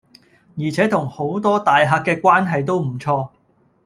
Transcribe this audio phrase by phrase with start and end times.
[0.57, 3.29] 而且同好多大客既關係都唔錯